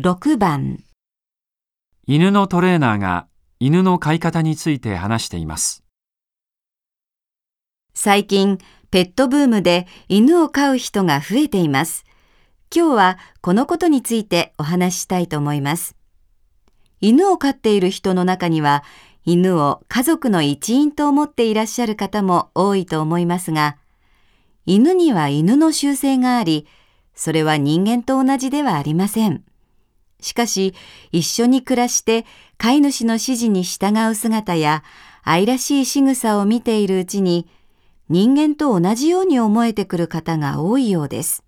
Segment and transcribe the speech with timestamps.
[0.00, 0.84] 6番
[2.06, 3.26] 犬のトレーナーが
[3.58, 5.82] 犬の飼い方について話しています。
[7.94, 8.58] 最近
[8.92, 12.04] ペットブームで犬を飼う人が増えています。
[12.72, 15.96] 今日はこのことについてお話ししたいと思います。
[17.00, 18.84] 犬を飼っている人の中には
[19.24, 23.78] 犬を家族の一員と思っていらっしゃる方も多いと思いますが、
[24.64, 26.68] 犬には犬の習性があり、
[27.16, 29.47] それは人間と同じではありません。
[30.20, 30.74] しかし、
[31.12, 32.26] 一緒に暮らして
[32.56, 34.82] 飼い主の指示に従う姿や
[35.22, 37.46] 愛らしい仕草を見ているうちに、
[38.08, 41.44] 人間と同じように思えてくる方が多いようです。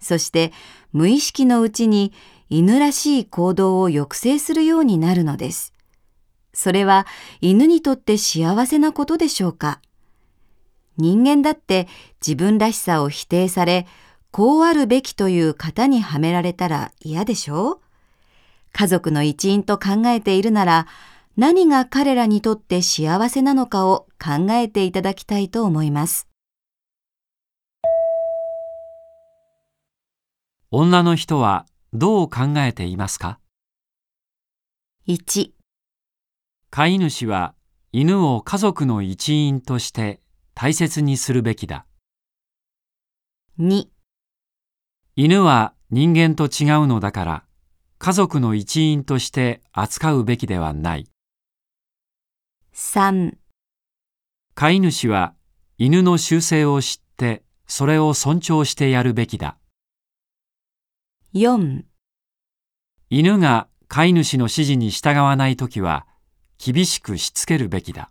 [0.00, 0.52] そして、
[0.92, 2.12] 無意識のうちに
[2.48, 5.72] 犬らしい行動を抑制するようになるのです。
[6.52, 7.06] それは
[7.42, 9.80] 犬にとって幸せなことでしょうか
[10.96, 11.86] 人間だって
[12.26, 13.86] 自分らしさを否定され、
[14.36, 17.80] こうあるべきという型にはめられたら嫌でしょう？
[18.70, 20.86] 家族の一員と考えているなら、
[21.38, 26.28] 何が彼らにとって幸せなのかを考えていただきたいと思います。
[30.70, 33.40] 女の人はどう考えていますか
[35.08, 35.52] ？1、
[36.68, 37.54] 飼い主は
[37.90, 40.20] 犬を家族の一員として
[40.54, 41.86] 大切にするべきだ。
[43.58, 43.86] 2、
[45.18, 47.44] 犬は人間と違うのだから
[47.96, 51.08] 家族の一員として扱うべきではない。
[52.74, 53.32] 3、
[54.54, 55.32] 飼い主は
[55.78, 59.56] 犬の習性を知ってそれを尊重してやるべきだ。
[61.32, 61.84] 4、
[63.08, 66.06] 犬が飼い主の指示に従わないときは
[66.58, 68.10] 厳しくしつけるべきだ。